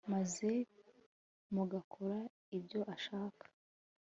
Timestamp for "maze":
0.11-0.49